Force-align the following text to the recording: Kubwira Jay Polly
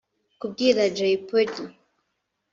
Kubwira 0.39 0.81
Jay 0.95 1.13
Polly 1.27 1.63